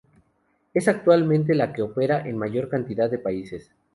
Es 0.73 0.87
actualmente 0.87 1.53
la 1.53 1.71
que 1.73 1.83
opera 1.83 2.21
en 2.21 2.31
la 2.31 2.37
mayor 2.39 2.69
cantidad 2.69 3.07
de 3.07 3.19
países. 3.19 3.69